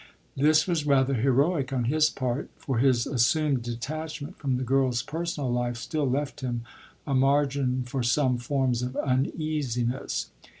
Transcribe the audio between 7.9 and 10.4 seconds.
some forms of uneasiness.